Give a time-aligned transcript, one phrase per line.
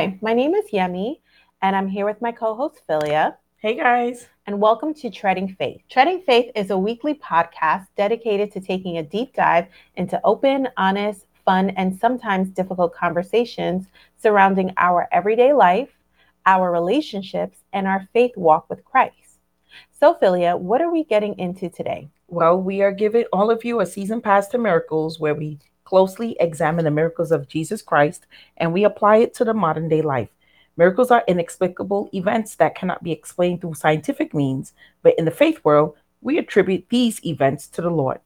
[0.00, 1.20] Hi, my name is Yemi,
[1.60, 3.36] and I'm here with my co host, Philia.
[3.58, 4.28] Hey, guys.
[4.46, 5.82] And welcome to Treading Faith.
[5.90, 9.66] Treading Faith is a weekly podcast dedicated to taking a deep dive
[9.96, 15.90] into open, honest, fun, and sometimes difficult conversations surrounding our everyday life,
[16.46, 19.40] our relationships, and our faith walk with Christ.
[19.90, 22.08] So, Philia, what are we getting into today?
[22.26, 25.58] Well, we are giving all of you a season pass to miracles where we
[25.90, 28.24] closely examine the miracles of Jesus Christ
[28.58, 30.28] and we apply it to the modern day life.
[30.76, 34.72] Miracles are inexplicable events that cannot be explained through scientific means,
[35.02, 38.20] but in the faith world, we attribute these events to the Lord.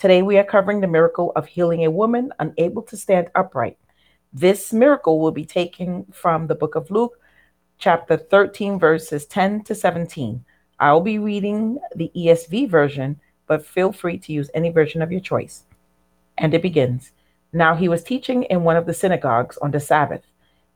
[0.00, 3.78] Today, we are covering the miracle of healing a woman unable to stand upright.
[4.32, 7.20] This miracle will be taken from the book of Luke,
[7.78, 10.44] chapter 13, verses 10 to 17.
[10.80, 15.20] I'll be reading the ESV version, but feel free to use any version of your
[15.20, 15.62] choice.
[16.36, 17.12] And it begins
[17.52, 20.22] Now he was teaching in one of the synagogues on the Sabbath,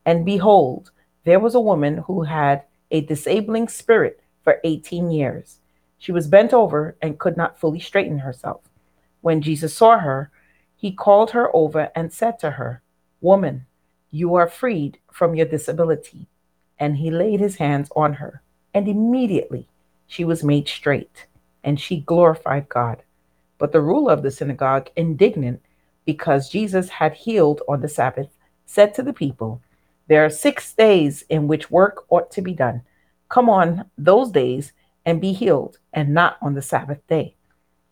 [0.05, 0.91] and behold,
[1.25, 5.59] there was a woman who had a disabling spirit for 18 years.
[5.97, 8.61] She was bent over and could not fully straighten herself.
[9.21, 10.31] When Jesus saw her,
[10.75, 12.81] he called her over and said to her,
[13.21, 13.65] Woman,
[14.11, 16.27] you are freed from your disability.
[16.79, 18.41] And he laid his hands on her,
[18.73, 19.67] and immediately
[20.07, 21.27] she was made straight,
[21.63, 23.03] and she glorified God.
[23.59, 25.61] But the ruler of the synagogue, indignant
[26.05, 28.29] because Jesus had healed on the Sabbath,
[28.65, 29.61] said to the people,
[30.07, 32.81] There are six days in which work ought to be done.
[33.27, 34.73] Come on those days
[35.05, 37.35] and be healed, and not on the Sabbath day.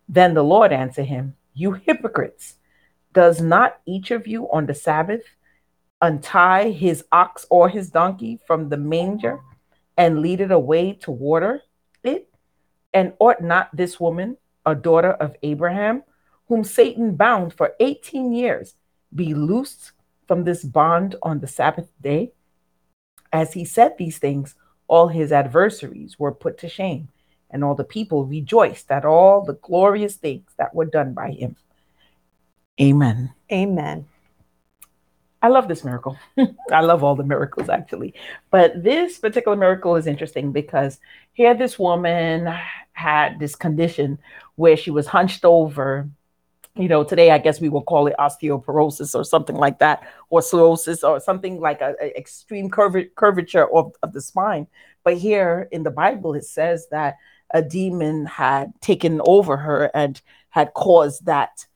[0.09, 2.55] Then the Lord answered him, You hypocrites,
[3.13, 5.23] does not each of you on the Sabbath
[6.01, 9.39] untie his ox or his donkey from the manger
[9.97, 11.61] and lead it away to water
[12.03, 12.29] it?
[12.93, 16.03] And ought not this woman, a daughter of Abraham,
[16.47, 18.75] whom Satan bound for 18 years,
[19.15, 19.93] be loosed
[20.27, 22.33] from this bond on the Sabbath day?
[23.31, 24.55] As he said these things,
[24.87, 27.07] all his adversaries were put to shame,
[27.49, 31.55] and all the people rejoiced at all the glorious things that were done by him.
[32.79, 33.33] Amen.
[33.51, 34.05] Amen.
[35.41, 36.17] I love this miracle.
[36.71, 38.13] I love all the miracles actually.
[38.49, 40.99] But this particular miracle is interesting because
[41.33, 42.53] here this woman
[42.97, 44.17] had this condition
[44.55, 46.09] where she was hunched over.
[46.75, 50.41] You know, today I guess we will call it osteoporosis or something like that, or
[50.41, 54.65] cirrhosis or something like an extreme curv- curvature of, of the spine.
[55.03, 57.17] But here in the Bible, it says that
[57.51, 60.19] a demon had taken over her and
[60.49, 61.67] had caused that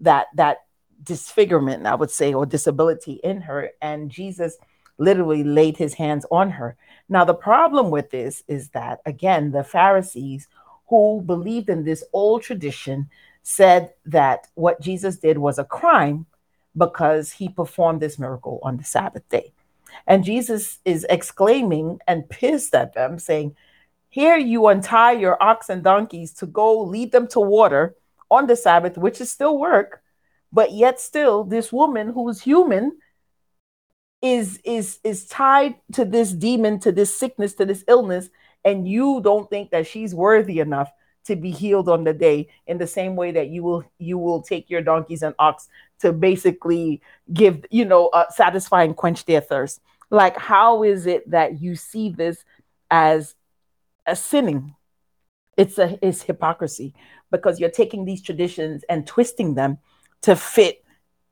[0.00, 0.58] that that
[1.02, 3.70] disfigurement, I would say, or disability in her.
[3.82, 4.56] And Jesus
[4.98, 6.76] literally laid his hands on her.
[7.08, 10.48] Now, the problem with this is that, again, the Pharisees
[10.88, 13.08] who believed in this old tradition
[13.42, 16.26] said that what Jesus did was a crime
[16.76, 19.52] because he performed this miracle on the Sabbath day.
[20.06, 23.56] And Jesus is exclaiming and pissed at them, saying,
[24.10, 27.94] Here you untie your ox and donkeys to go lead them to water
[28.30, 30.02] on the Sabbath, which is still work,
[30.52, 32.98] but yet still this woman who is human
[34.20, 38.28] is is is tied to this demon to this sickness to this illness
[38.68, 40.90] and you don't think that she's worthy enough
[41.24, 44.42] to be healed on the day in the same way that you will you will
[44.42, 45.68] take your donkeys and ox
[46.00, 47.00] to basically
[47.32, 49.80] give you know uh, satisfy and quench their thirst.
[50.10, 52.44] Like how is it that you see this
[52.90, 53.34] as
[54.06, 54.74] a sinning?
[55.56, 56.94] It's a it's hypocrisy
[57.30, 59.78] because you're taking these traditions and twisting them
[60.22, 60.84] to fit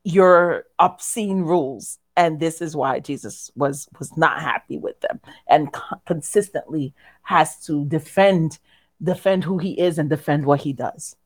[0.04, 5.72] your obscene rules and this is why jesus was was not happy with them and
[5.72, 8.58] co- consistently has to defend
[9.02, 11.16] defend who he is and defend what he does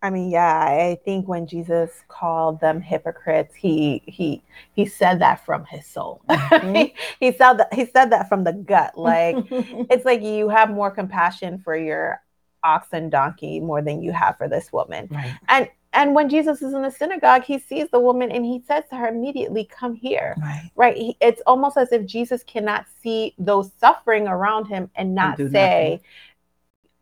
[0.00, 4.42] I mean, yeah, I think when Jesus called them hypocrites, he he
[4.74, 6.22] he said that from his soul.
[6.28, 6.96] Mm-hmm.
[7.20, 8.96] he said that he said that from the gut.
[8.96, 12.22] Like it's like you have more compassion for your
[12.62, 15.08] ox and donkey more than you have for this woman.
[15.10, 18.62] right And and when Jesus is in the synagogue, he sees the woman and he
[18.66, 20.36] says to her immediately, Come here.
[20.40, 20.96] right Right.
[20.96, 25.50] He, it's almost as if Jesus cannot see those suffering around him and not do
[25.50, 26.00] say,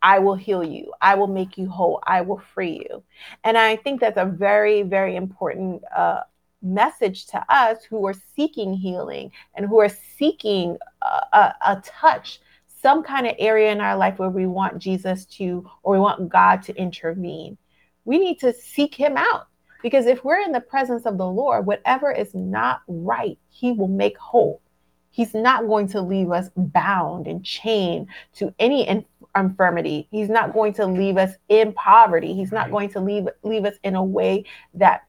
[0.01, 0.93] I will heal you.
[1.03, 2.01] I will make you whole.
[2.07, 3.03] I will free you.
[3.45, 6.21] And I think that's a very, very important uh,
[6.63, 12.41] message to us who are seeking healing and who are seeking a, a, a touch,
[12.81, 16.31] some kind of area in our life where we want Jesus to, or we want
[16.31, 17.59] God to intervene.
[18.07, 19.49] We need to seek him out.
[19.83, 23.89] Because if we're in the presence of the Lord, whatever is not right, he will
[23.89, 24.63] make whole.
[25.11, 29.05] He's not going to leave us bound and chained to any in-
[29.37, 30.09] infirmity.
[30.11, 32.35] He's not going to leave us in poverty.
[32.35, 34.45] He's not going to leave leave us in a way
[34.75, 35.05] that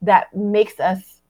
[0.00, 1.20] that makes us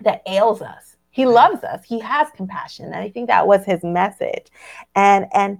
[0.00, 0.96] that ails us.
[1.10, 1.84] He loves us.
[1.84, 2.86] He has compassion.
[2.86, 4.46] And I think that was his message.
[4.94, 5.58] And and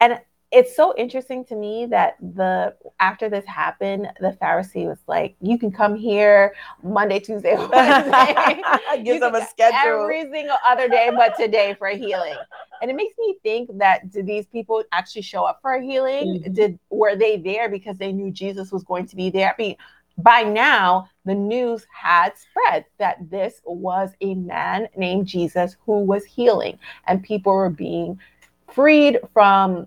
[0.00, 5.36] and it's so interesting to me that the after this happened, the Pharisee was like,
[5.40, 8.62] "You can come here Monday, Tuesday, Wednesday.
[9.04, 12.36] Give them a schedule every single other day, but today for healing."
[12.80, 16.42] And it makes me think that did these people actually show up for a healing?
[16.42, 16.54] Mhm.
[16.54, 19.50] Did were they there because they knew Jesus was going to be there?
[19.50, 19.76] I mean,
[20.16, 26.24] by now the news had spread that this was a man named Jesus who was
[26.24, 28.18] healing, and people were being
[28.66, 29.86] freed from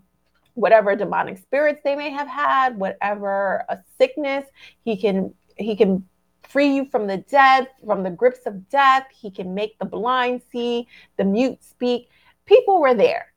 [0.54, 4.46] whatever demonic spirits they may have had, whatever a sickness,
[4.84, 6.08] he can he can
[6.52, 9.08] free you from the dead, from the grips of death.
[9.12, 10.88] He can make the blind see,
[11.18, 12.10] the mute speak.
[12.46, 13.28] People were there.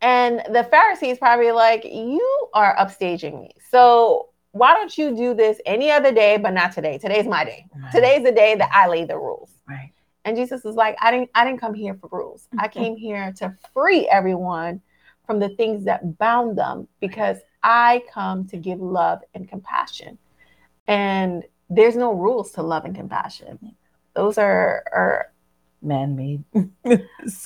[0.00, 3.50] And the Pharisees probably like, you are upstaging me.
[3.70, 6.98] So why don't you do this any other day, but not today?
[6.98, 7.66] Today's my day.
[7.74, 7.92] Right.
[7.92, 9.50] Today's the day that I lay the rules.
[9.68, 9.92] Right.
[10.24, 12.48] And Jesus is like, I didn't I didn't come here for rules.
[12.58, 14.80] I came here to free everyone
[15.26, 20.18] from the things that bound them because I come to give love and compassion.
[20.86, 23.74] And there's no rules to love and compassion.
[24.14, 25.30] Those are are
[25.82, 26.42] Man-made.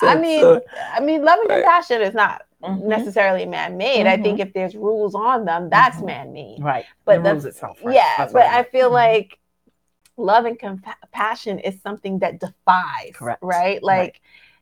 [0.01, 0.59] I mean
[0.93, 1.63] I mean love and Right.
[1.63, 2.83] compassion is not Mhm.
[2.83, 4.05] necessarily man-made.
[4.07, 6.05] I think if there's rules on them, that's Mhm.
[6.05, 6.63] man-made.
[6.63, 6.85] right.
[7.05, 7.79] but rules itself.
[7.83, 7.95] Right.
[7.95, 8.93] Yeah, That's but what I feel Mhm.
[8.93, 9.39] like
[10.17, 13.41] love and compassion is something that defies, Correct.
[13.41, 13.81] right?
[13.83, 14.21] Like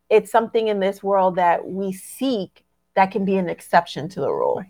[0.09, 2.63] it's something in this world that we seek
[2.97, 4.63] that can be an exception to the rule.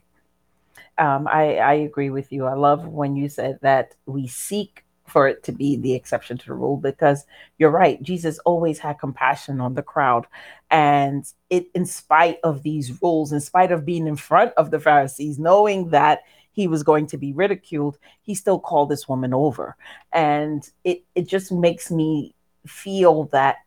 [0.97, 2.45] um, I, I agree with you.
[2.45, 6.47] I love when you said that we seek for it to be the exception to
[6.47, 7.25] the rule because
[7.57, 8.03] you're right.
[8.03, 10.27] Jesus always had compassion on the crowd.
[10.69, 14.79] And it, in spite of these rules, in spite of being in front of the
[14.81, 19.77] Pharisees, knowing that he was going to be ridiculed, he still called this woman over.
[20.11, 22.35] And it, it just makes me
[22.65, 23.59] feel that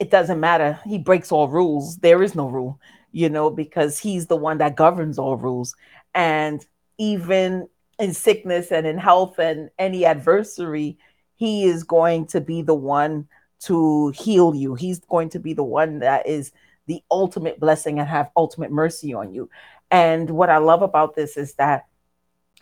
[0.00, 0.80] it doesn't matter.
[0.84, 1.98] He breaks all rules.
[1.98, 2.80] There is no rule
[3.12, 5.74] you know, because he's the one that governs all rules.
[6.14, 6.64] And
[6.98, 7.68] even
[7.98, 10.98] in sickness and in health and any adversary,
[11.36, 13.28] he is going to be the one
[13.60, 14.74] to heal you.
[14.74, 16.52] He's going to be the one that is
[16.86, 19.48] the ultimate blessing and have ultimate mercy on you.
[19.90, 21.86] And what I love about this is that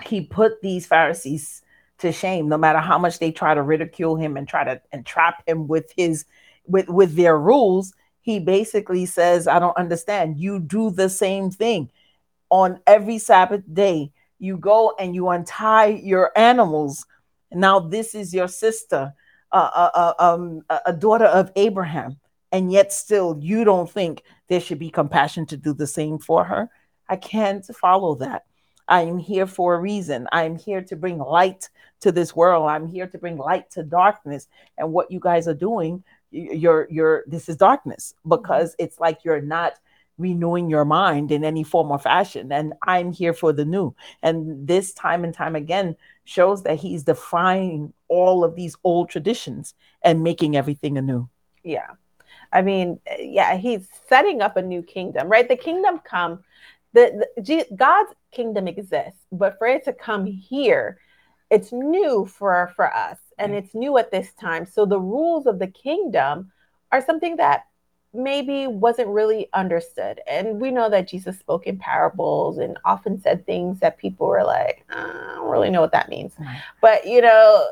[0.05, 1.63] he put these Pharisees
[1.99, 5.47] to shame, no matter how much they try to ridicule him and try to entrap
[5.47, 6.25] him with his
[6.67, 10.39] with with their rules he basically says, I don't understand.
[10.39, 11.91] You do the same thing
[12.51, 14.13] on every Sabbath day.
[14.39, 17.07] You go and you untie your animals.
[17.53, 19.13] Now, this is your sister,
[19.53, 22.19] uh, uh, uh, um, a daughter of Abraham.
[22.53, 26.45] And yet, still, you don't think there should be compassion to do the same for
[26.45, 26.69] her.
[27.09, 28.45] I can't follow that.
[28.89, 30.27] I am here for a reason.
[30.33, 31.69] I am here to bring light
[32.01, 32.69] to this world.
[32.69, 34.49] I'm here to bring light to darkness.
[34.79, 38.31] And what you guys are doing you're you're this is darkness mm-hmm.
[38.31, 39.75] because it's like you're not
[40.19, 42.53] renewing your mind in any form or fashion.
[42.53, 43.95] And i'm here for the new.
[44.23, 49.75] And this time and time again shows that he's defying all of these old traditions
[50.03, 51.29] and making everything anew.
[51.65, 51.89] Yeah.
[52.53, 55.49] I mean, yeah, he's setting up a new kingdom, right?
[55.49, 56.43] The kingdom come,
[56.93, 60.99] the, the God's kingdom exists, but for it to come here,
[61.51, 64.67] it's new for for us, and it's new at this time.
[64.67, 66.53] So the rules of the kingdom
[66.93, 67.67] are something that
[68.13, 70.21] maybe wasn't really understood.
[70.29, 74.45] And we know that Jesus spoke in parables and often said things that people were
[74.45, 76.35] like, "Uh, I don't really know what that means.
[76.81, 77.67] But you know,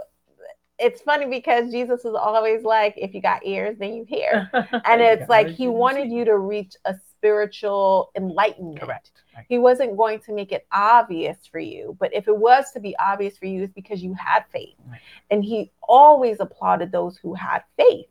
[0.78, 4.50] it's funny because Jesus was always like, if you got ears, then you hear.
[4.84, 8.80] And it's like he wanted you to reach a spiritual enlightenment.
[8.80, 9.10] correct.
[9.48, 12.96] He wasn't going to make it obvious for you, but if it was to be
[12.98, 14.74] obvious for you, it's because you had faith.
[14.88, 15.00] Right.
[15.30, 18.06] And he always applauded those who had faith.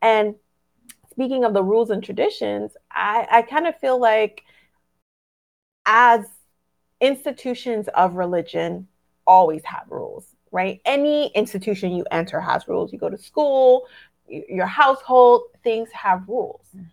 [0.00, 0.34] And
[1.10, 4.44] speaking of the rules and traditions, I, I kind of feel like
[5.86, 6.24] as
[7.00, 8.88] institutions of religion
[9.26, 10.80] always have rules, right?
[10.84, 12.92] Any institution you enter has rules.
[12.92, 13.86] You go to school,
[14.28, 16.64] your household, things have rules.
[16.76, 16.86] Mm.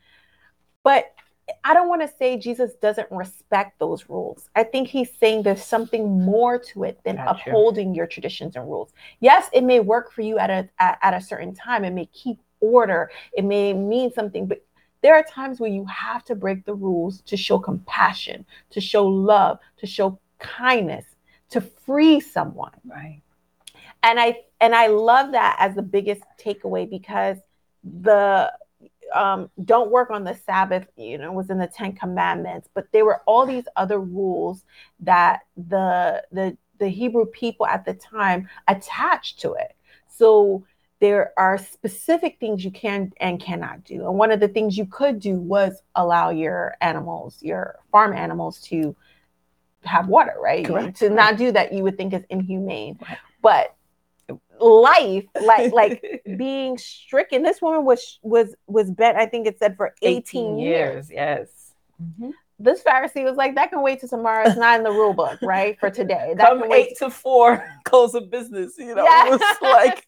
[0.84, 1.14] But
[1.64, 4.50] I don't want to say Jesus doesn't respect those rules.
[4.56, 7.50] I think he's saying there's something more to it than Gotcha.
[7.50, 8.92] upholding your traditions and rules.
[9.20, 11.84] Yes, it may work for you at a at, at a certain time.
[11.86, 13.12] It may keep order.
[13.34, 14.66] It may mean something, but
[15.02, 19.06] there are times where you have to break the rules to show compassion, to show
[19.06, 21.06] love, to show kindness,
[21.50, 23.22] to free someone right
[24.04, 27.38] and i and i love that as the biggest takeaway because
[28.02, 28.52] the
[29.16, 33.06] um, don't work on the sabbath you know was in the 10 commandments but there
[33.06, 34.64] were all these other rules
[35.00, 39.76] that the the the hebrew people at the time attached to it
[40.08, 40.64] so
[41.00, 44.06] there are specific things you can and cannot do.
[44.06, 48.60] And one of the things you could do was allow your animals, your farm animals,
[48.64, 48.96] to
[49.86, 50.66] have water, right?
[50.66, 50.98] Correct.
[50.98, 53.00] To not do that, you would think is inhumane.
[53.42, 53.76] But
[54.60, 59.18] life, like like being stricken, this woman was was was bent.
[59.18, 61.10] I think it said for 18, years.
[61.12, 61.48] Yes.
[62.02, 62.32] Mhm.
[62.62, 64.46] This Pharisee was like, that can wait till tomorrow.
[64.46, 65.80] It's not in the rule book, right?
[65.80, 66.34] For today.
[66.36, 68.78] That Come can wait eight to four, close of business.
[68.78, 69.26] You know, Yeah.
[69.36, 70.06] it's like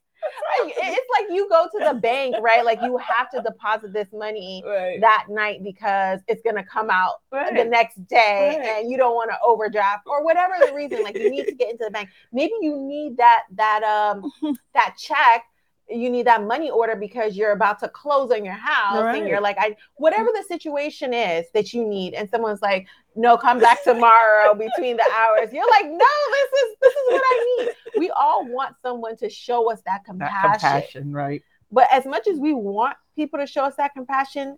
[0.63, 2.63] Like, it's like you go to the bank, right?
[2.63, 5.00] Like you have to deposit this money right.
[5.01, 8.70] that night because it's gonna come out the next day Right.
[8.82, 11.04] and you don't want to overdraft or whatever the reason.
[11.04, 12.10] Like you need to get into the bank.
[12.32, 14.32] Maybe you need that that um
[14.74, 15.46] that check.
[15.90, 19.20] You need that money order because you're about to close on your house Right.
[19.20, 23.38] and you're like, I whatever the situation is that you need, and someone's like, no,
[23.38, 25.51] come back tomorrow between the hours.
[25.51, 27.70] You're like, no, this is this is what I need.
[27.98, 30.51] We all want someone to show us that that compassion.
[30.51, 31.41] compassion, right?
[31.72, 34.58] But as much as we want people to show us that compassion,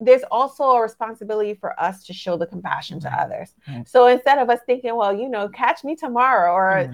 [0.00, 3.54] there's also a responsibility for us to show the compassion to others.
[3.68, 3.88] Right.
[3.88, 6.90] So instead of us thinking, well, you know, catch me tomorrow, or Right.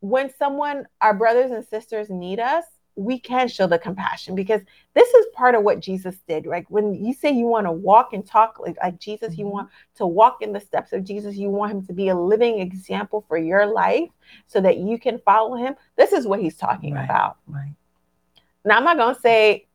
[0.00, 2.64] when someone, our brothers and sisters need us,
[2.96, 4.60] we can show the compassion because
[4.94, 6.46] this is part of what Jesus did.
[6.46, 9.50] Like when you say you want to walk and talk like, like Jesus, you Mhm.
[9.50, 12.60] want to walk in the steps of Jesus, you want him to be a living
[12.60, 14.08] example for your life
[14.46, 15.74] so that you can follow him.
[15.96, 17.04] This is what he's talking Right.
[17.04, 17.38] about.
[17.48, 17.74] Right.
[18.64, 19.66] Now I'm not gonna say,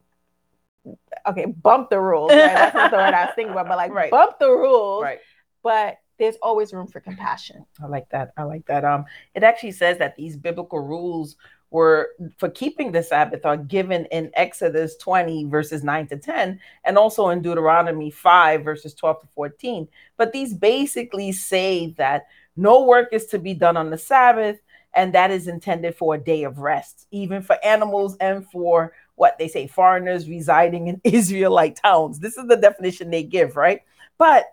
[1.27, 2.31] okay, bump the rules.
[2.31, 2.53] Right?
[2.55, 4.11] That's not the word I was thinking about, but like Right.
[4.11, 5.03] bump the rules.
[5.03, 5.19] Right.
[5.61, 7.65] But there's always room for compassion.
[7.81, 8.31] I like that.
[8.37, 8.83] I like that.
[8.85, 11.37] Um, it actually says that these biblical rules
[11.71, 16.97] were for keeping the Sabbath are given in Exodus 20 verses 9 to 10 and
[16.97, 19.87] also in Deuteronomy 5 verses 12 to 14.
[20.17, 24.59] But these basically say that no work is to be done on the Sabbath
[24.95, 29.37] and that is intended for a day of rest, even for animals and for what
[29.37, 32.19] they say foreigners residing in Israelite towns.
[32.19, 33.81] This is the definition they give, right?
[34.17, 34.45] But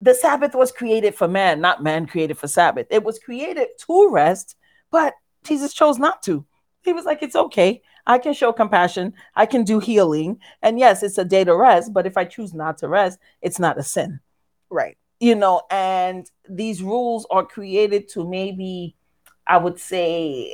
[0.00, 2.86] the Sabbath was created for man, not man created for Sabbath.
[2.90, 4.56] It was created to rest,
[4.90, 6.44] but Jesus chose not to.
[6.82, 7.82] He was like, it's okay.
[8.06, 9.14] I can show compassion.
[9.36, 10.40] I can do healing.
[10.62, 13.58] And yes, it's a day to rest, but if I choose not to rest, it's
[13.58, 14.20] not a sin.
[14.70, 14.96] Right.
[15.20, 18.96] You know, and these rules are created to maybe,
[19.46, 20.52] I would say,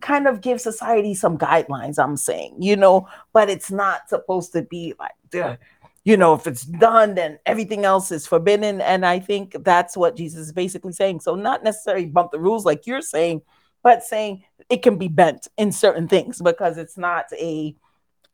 [0.00, 4.62] kind of give society some guidelines, I'm saying, you know, but it's not supposed to
[4.62, 5.56] be like, "Duh."
[6.04, 8.80] you know, if it's done, then everything else is forbidden.
[8.80, 11.20] And I think that's what Jesus is basically saying.
[11.20, 13.42] So, not necessarily bump the rules like you're saying,
[13.82, 17.74] but saying it can be bent in certain things because it's not a,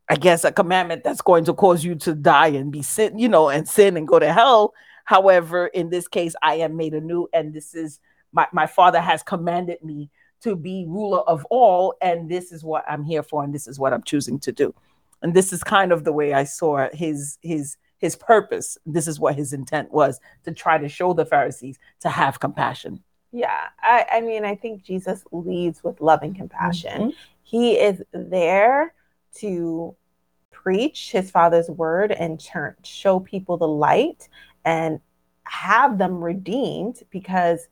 [0.09, 3.29] I guess, a commandment that's going to cause you to die and be sin, you
[3.29, 4.75] know, and sin and go to hell.
[5.05, 8.01] However, in this case, I am made anew, and this is
[8.33, 10.11] my, my father has commanded me
[10.43, 13.79] to be ruler of all, and this is what I'm here for, and this is
[13.79, 14.75] what I'm choosing to do
[15.23, 18.79] and this is kind of the way I saw his his his purpose.
[18.87, 23.03] This is what his intent was to try to show the Pharisees to have compassion.
[23.33, 23.69] Yeah.
[23.81, 27.03] I, I mean, I think Jesus leads with love and compassion.
[27.11, 27.15] Mhm.
[27.43, 28.95] He is there
[29.37, 29.95] to
[30.51, 34.29] preach his father's word and turn show people the light
[34.65, 35.01] and
[35.45, 37.69] have them redeemed because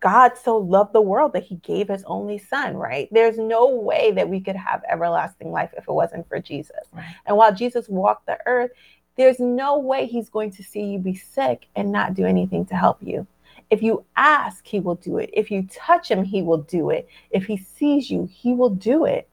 [0.00, 3.08] God so loved the world that he gave his only son, right?
[3.12, 6.88] There's no way that we could have everlasting life if it wasn't for Jesus.
[6.92, 7.14] Right.
[7.26, 8.72] And while Jesus walked the earth,
[9.16, 12.74] there's no way he's going to see you be sick and not do anything to
[12.74, 13.26] help you.
[13.72, 15.30] If you ask, he will do it.
[15.32, 17.08] If you touch him, he will do it.
[17.30, 19.30] If he sees you, he will do it.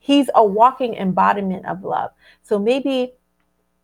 [0.00, 2.10] He's a walking embodiment of love.
[2.42, 3.12] So maybe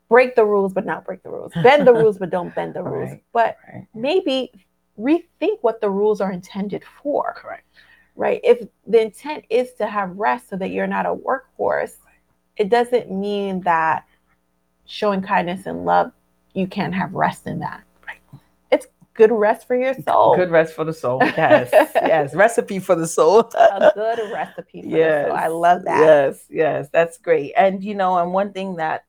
[0.08, 1.52] break the rules, but not break the rules.
[1.62, 3.10] Bend the rules, but don't bend the rules.
[3.10, 3.22] Right.
[3.32, 3.86] But Right.
[3.94, 4.50] maybe
[4.98, 7.68] rethink what the rules are intended for, Correct.
[8.16, 8.40] right?
[8.42, 11.98] If the intent is to have rest so that you're not a workhorse,
[12.56, 14.04] it doesn't mean that
[14.84, 16.10] showing kindness and love,
[16.54, 17.84] you can't have rest in that.
[19.16, 20.36] Good rest for your soul.
[20.36, 21.20] Good rest for the soul.
[21.22, 21.70] Yes.
[21.94, 22.34] yes.
[22.34, 23.50] Recipe for the soul.
[23.54, 25.30] a good recipe for yes.
[25.32, 26.00] I love that.
[26.00, 27.52] Yes, yes, that's great.
[27.56, 29.04] And you know, and one thing that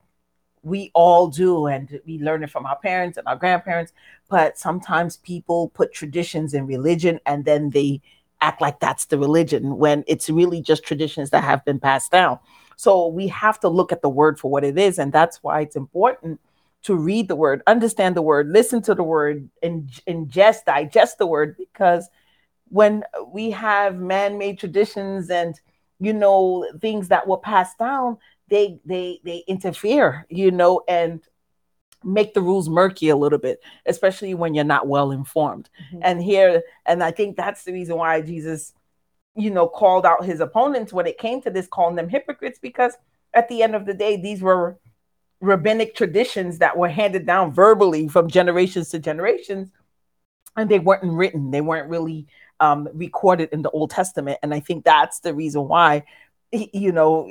[0.62, 3.92] we all do, and we learn it from our parents and our grandparents,
[4.28, 8.00] but sometimes people put traditions in religion and then they
[8.40, 12.38] act like that's the religion when it's really just traditions that have been passed down.
[12.76, 15.62] So we have to look at the word for what it is, and that's why
[15.62, 16.40] it's important
[16.84, 21.26] to read the word, understand the word, listen to the word, and ingest, digest the
[21.26, 22.08] word, because
[22.68, 25.60] when we have man-made traditions and
[26.00, 28.16] you know things that were passed down
[28.48, 31.22] they they they interfere you know and
[32.04, 36.00] make the rules murky a little bit especially when you're not well informed Mhm.
[36.02, 38.74] and here and i think that's the reason why jesus
[39.34, 42.94] you know, called out his opponents when it came to this, calling them hypocrites, because
[43.34, 44.76] at the end of the day, these were
[45.40, 49.70] rabbinic traditions that were handed down verbally from generations to generations,
[50.56, 51.50] and they weren't written.
[51.50, 52.26] They weren't really
[52.60, 56.04] um, recorded in the Old Testament, and I think that's the reason why,
[56.50, 57.28] you know,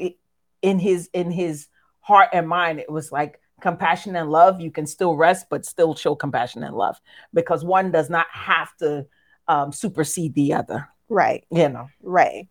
[0.62, 1.68] in his in his
[2.00, 4.62] heart and mind, it was like compassion and love.
[4.62, 7.00] You can still rest, but still show compassion and love
[7.34, 9.06] because one does not have to
[9.48, 10.88] um, supersede the other.
[11.10, 11.46] Right.
[11.52, 11.90] You know.
[12.02, 12.48] Right.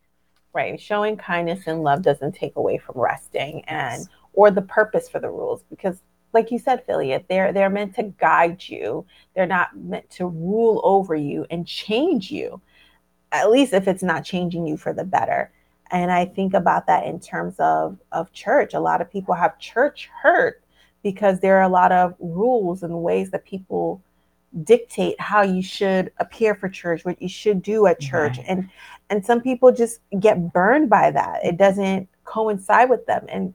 [0.52, 0.80] Right.
[0.80, 4.06] Showing kindness and love doesn't take away from resting and
[4.36, 6.00] or the purpose for the rules because
[6.32, 9.06] like you said, Philia, they're they're meant to guide you.
[9.34, 12.60] They're not meant to rule over you and change you.
[13.32, 15.50] At least if it's not changing you for the better.
[15.90, 18.74] And I think about that in terms of of church.
[18.74, 20.62] A lot of people have church hurt
[21.02, 24.02] because there are a lot of rules and ways that people
[24.64, 28.36] dictate how you should appear for church, what you should do at church.
[28.38, 28.46] Right.
[28.46, 28.68] And
[29.08, 31.44] and some people just get burned by that.
[31.44, 33.24] It doesn't coincide with them.
[33.28, 33.54] And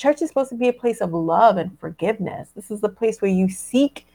[0.00, 2.50] church is supposed to be a place of love and forgiveness.
[2.56, 4.06] This is the place where you seek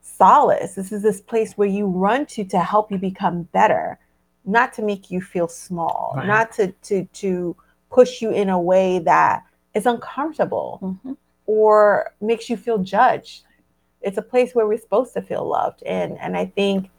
[0.00, 0.74] solace.
[0.74, 3.98] This is this place where you run to to help you become better,
[4.44, 6.26] not to make you feel small, right.
[6.26, 7.56] not to to to
[7.90, 11.12] push you in a way that is uncomfortable mm-hmm.
[11.46, 13.44] or makes you feel judged
[14.02, 16.90] it's a place where we're supposed to feel loved and and i think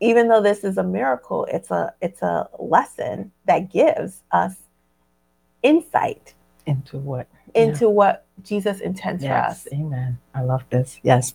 [0.00, 4.54] even though this is a miracle it's a it's a lesson that gives us
[5.62, 6.34] insight
[6.66, 7.90] into what into yeah.
[7.90, 9.68] what jesus intends yes, for us.
[9.72, 10.18] Amen.
[10.34, 10.98] I love this.
[11.02, 11.34] Yes.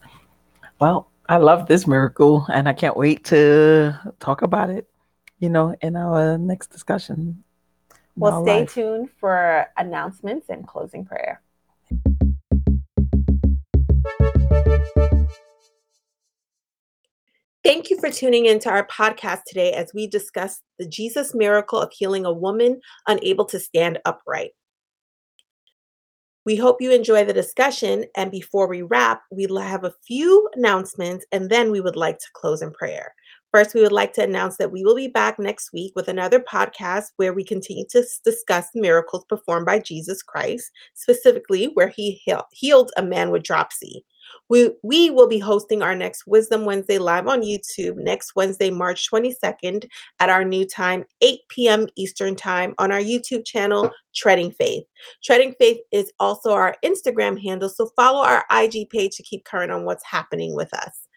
[0.79, 4.88] Well i love this miracle and i can't wait to talk about it
[5.39, 7.43] you know in our next discussion.
[8.15, 8.74] Well stay life.
[8.74, 11.41] tuned for announcements and closing prayer.
[17.63, 21.92] Thank you for tuning into our podcast today as we discuss the Jesus miracle of
[21.92, 24.51] healing a woman unable to stand upright.
[26.48, 28.05] We hope you enjoy the discussion.
[28.16, 32.27] And before we wrap, we have a few announcements and then we would like to
[32.36, 33.14] close in prayer.
[33.53, 36.40] First, we would like to announce that we will be back next week with another
[36.40, 42.22] podcast where we continue to discuss miracles performed by Jesus Christ, specifically where he
[42.53, 44.05] healed a man with dropsy.
[44.50, 49.09] We, we will be hosting our next Wisdom Wednesday live on YouTube next Wednesday, March
[49.11, 49.87] 22nd
[50.20, 51.87] at our new time, 8 p.m.
[51.98, 54.85] Eastern Time on our YouTube channel, Treading Faith.
[55.24, 59.72] Treading Faith is also our Instagram handle, so follow our IG page to keep current
[59.72, 61.07] on what's happening with us.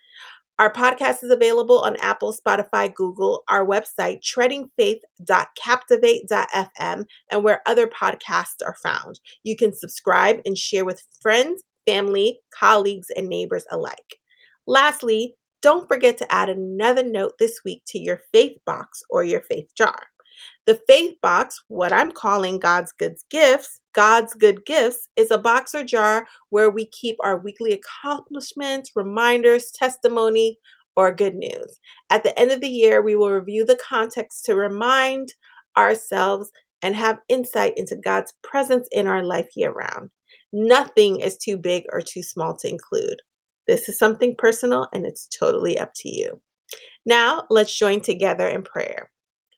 [0.61, 8.63] Our podcast is available on Apple, Spotify, Google, our website, treadingfaith.captivate.fm, and where other podcasts
[8.63, 9.21] are found.
[9.43, 14.19] You can subscribe and share with friends family, colleagues, and neighbors alike.
[14.67, 19.43] Lastly, don't forget to add another note this week to your faith box or your
[19.43, 19.99] faith jar.
[20.67, 25.75] The faith box, what I'm calling God's good gifts, God's good gifts, is a box
[25.75, 30.59] or jar where we keep our weekly accomplishments, reminders, testimony,
[30.97, 31.79] or good news.
[32.11, 35.35] At the end of the year, we will review the context to remind
[35.77, 36.51] ourselves
[36.83, 40.11] and have insight into God's presence in our life year round.
[40.53, 43.21] Nothing is too big or too small to include.
[43.67, 46.41] This is something personal and it's totally up to you.
[47.07, 49.11] Now, let's join together in prayer.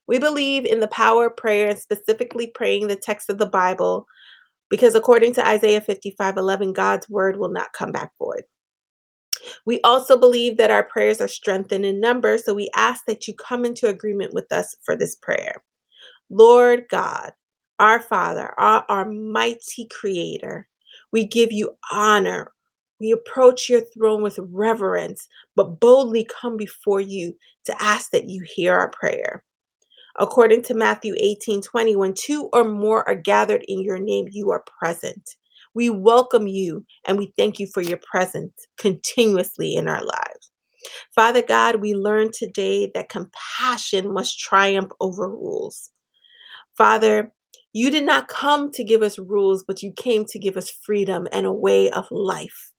[0.07, 4.05] We believe in the power of prayer and specifically praying the text of the Bible
[4.69, 8.43] because according to Isaiah 55 11, God's word will not come back void.
[9.65, 13.33] We also believe that our prayers are strengthened in number, so we ask that you
[13.33, 15.61] come into agreement with us for this prayer.
[16.29, 17.33] Lord God,
[17.79, 20.67] our Father, our, our mighty Creator,
[21.13, 22.51] we give you honor.
[22.99, 28.43] We approach your throne with reverence, but boldly come before you to ask that you
[28.43, 29.43] hear our prayer.
[30.17, 34.51] According to Matthew 18 20, when two or more are gathered in your name, you
[34.51, 35.35] are present.
[35.73, 40.51] We welcome you and we thank you for your presence continuously in our lives.
[41.15, 45.89] Father God, we learn today that compassion must triumph over rules.
[46.77, 47.31] Father,
[47.73, 51.27] you did not come to give us rules, but you came to give us freedom
[51.31, 52.71] and a way of life.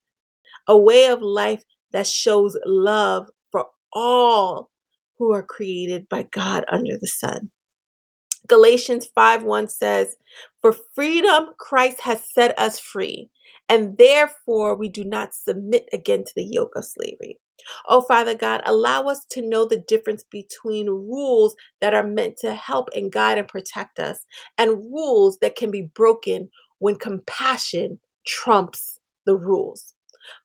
[0.68, 4.70] A way of life that shows love for all
[5.18, 7.50] who are created by God under the sun.
[8.46, 10.16] Galatians 5 1 says,
[10.61, 13.30] For freedom Christ has set us free,
[13.68, 17.38] and therefore we do not submit again to the yoke of slavery.
[17.88, 22.54] Oh, Father God, allow us to know the difference between rules that are meant to
[22.54, 24.24] help and guide and protect us
[24.58, 29.94] and rules that can be broken when compassion trumps the rules.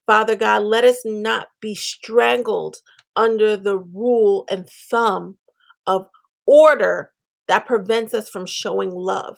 [0.05, 2.77] Father God, let us not be strangled
[3.15, 5.37] under the rule and thumb
[5.87, 6.07] of
[6.45, 7.11] order
[7.47, 9.37] that prevents us from showing love,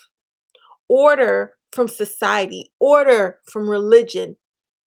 [0.87, 4.35] order from society, order from religion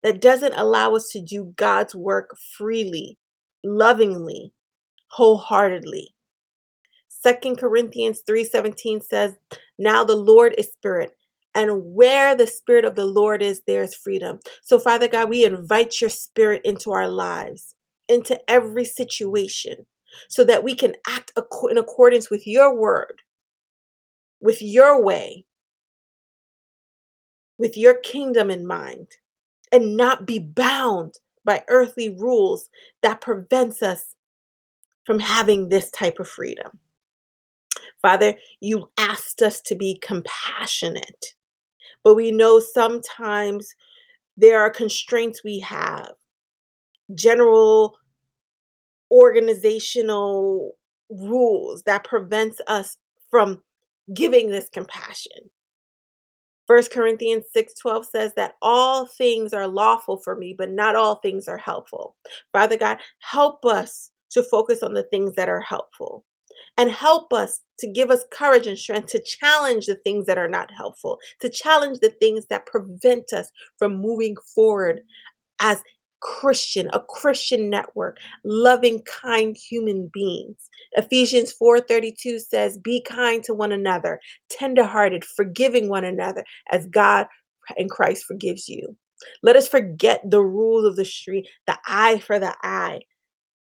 [0.05, 3.17] that doesn't allow us to do God's work freely,
[3.63, 4.53] lovingly,
[5.07, 6.13] wholeheartedly.
[7.07, 9.35] Second Corinthians 3:17 says,
[9.79, 11.17] "Now the Lord is spirit,
[11.55, 15.99] and where the spirit of the Lord is, there's freedom." So Father God, we invite
[15.99, 17.73] your spirit into our lives,
[18.07, 19.87] into every situation,
[20.29, 23.23] so that we can act in accordance with your word,
[24.39, 25.47] with your way,
[27.57, 29.07] with your kingdom in mind,
[29.75, 32.69] and not be bound by earthly rules
[33.03, 34.15] that prevents us
[35.03, 36.79] from having this type of freedom.
[38.01, 41.25] Father, you asked us to be compassionate,
[42.05, 43.75] but we know sometimes
[44.37, 46.13] there are constraints we have,
[47.13, 47.97] general
[49.11, 50.71] organizational
[51.09, 52.95] rules that prevents us
[53.29, 53.61] from
[54.13, 55.49] giving this compassion.
[56.67, 61.47] First Corinthians 6:12 says that all things are lawful for me, but not all things
[61.47, 62.15] are helpful.
[62.51, 66.25] Father God, help us to focus on the things that are helpful
[66.77, 70.49] and help us to give us courage and strength to challenge the things that are
[70.49, 75.01] not helpful, to challenge the things that prevent us from moving forward
[75.59, 75.81] as
[76.25, 80.69] Christian, a Christian network, loving, kind human beings.
[80.93, 87.27] Ephesians 4:32 says, "Be kind to one another, tenderhearted, forgiving one another as God
[87.77, 88.95] and Christ forgives you."
[89.43, 93.01] Let us forget the rules of the street, the eye for the eye,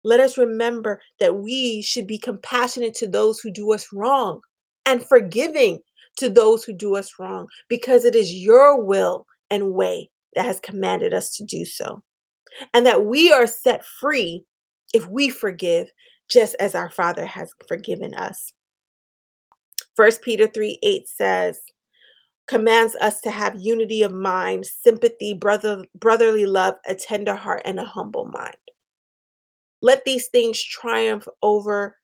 [0.03, 4.41] let us remember that we should be compassionate to those who do us wrong
[4.85, 5.79] and forgiving
[6.17, 10.59] to those who do us wrong because it is your will and way that has
[10.59, 12.01] commanded us to do so.
[12.73, 14.43] And that we are set free
[14.93, 15.89] if we forgive
[16.29, 18.53] just as our Father has forgiven us.
[19.95, 21.59] First Peter 3 8 says,
[22.49, 27.79] commands us to have unity of mind, sympathy, brother, brotherly love, a tender heart, and
[27.79, 28.55] a humble mind.
[29.83, 31.95] Let these things triumph over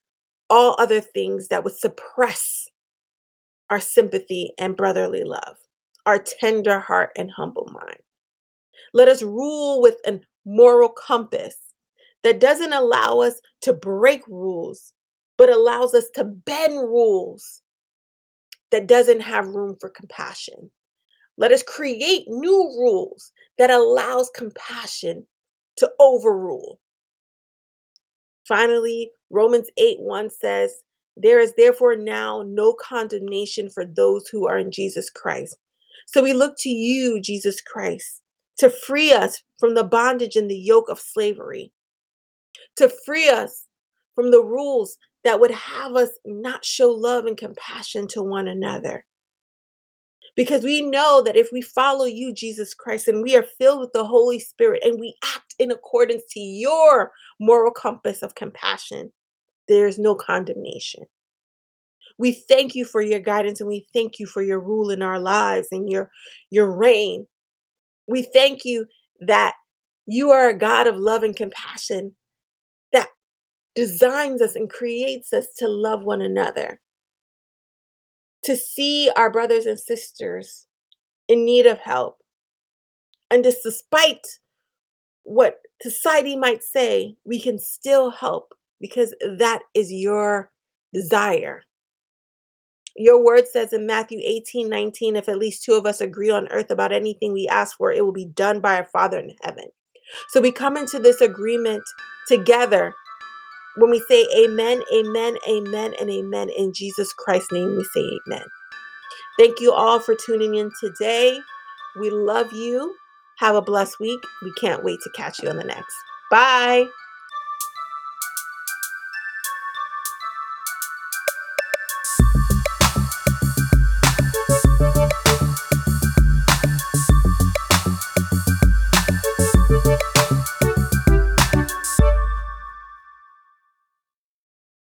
[0.49, 2.67] all other things that would suppress
[3.71, 5.57] our sympathy and brotherly love,
[6.05, 7.97] our tender heart and humble mind.
[8.93, 11.55] Let us rule with a moral compass
[12.23, 14.93] that doesn't allow us to break rules,
[15.37, 17.61] but allows us to bend rules
[18.71, 20.71] that doesn't have room for compassion.
[21.37, 25.25] Let us create new rules that allows compassion
[25.77, 26.79] to overrule.
[28.47, 30.81] Finally, Romans 8 1 says,
[31.17, 35.57] There is therefore now no condemnation for those who are in Jesus Christ.
[36.07, 38.21] So we look to you, Jesus Christ,
[38.57, 41.71] to free us from the bondage and the yoke of slavery,
[42.77, 43.65] to free us
[44.13, 49.05] from the rules that would have us not show love and compassion to one another.
[50.35, 53.93] Because we know that if we follow you, Jesus Christ, and we are filled with
[53.93, 59.11] the Holy Spirit and we act in accordance to your moral compass of compassion,
[59.67, 61.03] there is no condemnation.
[62.17, 65.19] We thank you for your guidance and we thank you for your rule in our
[65.19, 66.11] lives and your,
[66.49, 67.27] your reign.
[68.07, 68.85] We thank you
[69.21, 69.55] that
[70.05, 72.15] you are a God of love and compassion
[72.93, 73.09] that
[73.73, 76.79] designs us and creates us to love one another
[78.43, 80.67] to see our brothers and sisters
[81.27, 82.17] in need of help.
[83.31, 84.25] And just despite
[85.23, 90.51] what society might say, we can still help because that is your
[90.93, 91.63] desire.
[92.97, 96.47] Your word says in Matthew 18 19, if at least two of us agree on
[96.49, 99.65] earth about anything we ask for, it will be done by our Father in heaven.
[100.29, 101.83] So we come into this agreement
[102.27, 102.93] together
[103.77, 108.45] when we say amen, amen, amen, and amen, in Jesus Christ's name we say amen.
[109.37, 111.39] Thank you all for tuning in today.
[111.99, 112.95] We love you.
[113.39, 114.19] Have a blessed week.
[114.43, 115.95] We can't wait to catch you on the next.
[116.31, 116.85] Bye.